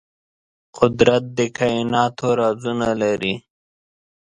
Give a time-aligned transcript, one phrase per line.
[0.77, 3.35] قدرت د کائناتو رازونه لري.